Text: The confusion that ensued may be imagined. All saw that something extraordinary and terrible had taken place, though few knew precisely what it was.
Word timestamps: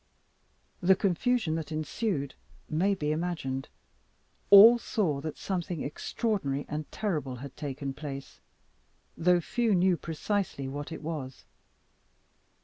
The 0.81 0.95
confusion 0.95 1.53
that 1.57 1.71
ensued 1.71 2.33
may 2.67 2.95
be 2.95 3.11
imagined. 3.11 3.69
All 4.49 4.79
saw 4.79 5.21
that 5.21 5.37
something 5.37 5.83
extraordinary 5.83 6.65
and 6.67 6.91
terrible 6.91 7.35
had 7.35 7.55
taken 7.55 7.93
place, 7.93 8.39
though 9.15 9.41
few 9.41 9.75
knew 9.75 9.97
precisely 9.97 10.67
what 10.67 10.91
it 10.91 11.03
was. 11.03 11.45